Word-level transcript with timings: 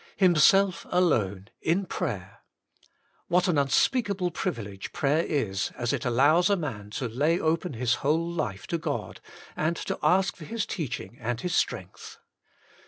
5. 0.13 0.19
Himself 0.21 0.87
Alone, 0.89 1.49
in 1.61 1.85
prayer. 1.85 2.39
What 3.27 3.47
an 3.47 3.59
un 3.59 3.69
speakable 3.69 4.31
privilege 4.31 4.93
prayer 4.93 5.23
is 5.23 5.69
as 5.77 5.93
it 5.93 6.05
allows 6.05 6.49
a 6.49 6.55
man 6.57 6.89
to 6.97 7.07
lay 7.07 7.39
open 7.39 7.73
his 7.73 7.93
whole 8.01 8.27
life 8.31 8.65
to 8.65 8.79
God, 8.79 9.21
and 9.55 9.75
to 9.77 9.99
ask 10.01 10.35
for 10.35 10.45
His 10.45 10.65
teaching 10.65 11.19
and 11.19 11.41
His 11.41 11.55
strength. 11.55 12.17